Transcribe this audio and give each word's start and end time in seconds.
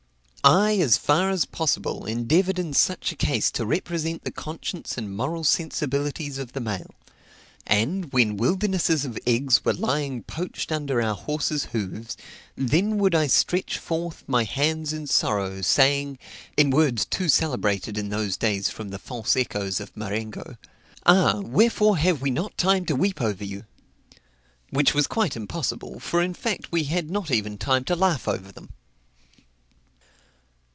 I, 0.43 0.77
as 0.77 0.97
far 0.97 1.29
as 1.29 1.45
possible, 1.45 2.05
endeavored 2.07 2.57
in 2.57 2.73
such 2.73 3.11
a 3.11 3.15
case 3.15 3.51
to 3.51 3.63
represent 3.65 4.23
the 4.23 4.31
conscience 4.31 4.97
and 4.97 5.15
moral 5.15 5.43
sensibilities 5.43 6.39
of 6.39 6.53
the 6.53 6.59
mail; 6.59 6.89
and, 7.67 8.11
when 8.11 8.37
wildernesses 8.37 9.05
of 9.05 9.19
eggs 9.27 9.63
were 9.63 9.73
lying 9.75 10.23
poached 10.23 10.71
under 10.71 10.99
our 10.99 11.13
horses' 11.13 11.65
hoofs, 11.65 12.17
then 12.55 12.97
would 12.97 13.13
I 13.13 13.27
stretch 13.27 13.77
forth 13.77 14.23
my 14.25 14.43
hands 14.43 14.93
in 14.93 15.05
sorrow, 15.05 15.61
saying 15.61 16.17
(in 16.57 16.71
words 16.71 17.05
too 17.05 17.29
celebrated 17.29 17.95
in 17.95 18.09
those 18.09 18.35
days 18.35 18.67
from 18.67 18.89
the 18.89 18.97
false 18.97 19.37
echoes 19.37 19.79
of 19.79 19.95
Marengo) 19.95 20.57
"Ah! 21.05 21.39
wherefore 21.39 21.97
have 21.97 22.19
we 22.19 22.31
not 22.31 22.57
time 22.57 22.87
to 22.87 22.95
weep 22.95 23.21
over 23.21 23.45
you?" 23.45 23.65
which 24.71 24.95
was 24.95 25.05
quite 25.05 25.35
impossible, 25.35 25.99
for 25.99 26.19
in 26.19 26.33
fact 26.33 26.71
we 26.71 26.85
had 26.85 27.11
not 27.11 27.29
even 27.29 27.59
time 27.59 27.83
to 27.83 27.95
laugh 27.95 28.27
over 28.27 28.51
them. 28.51 28.69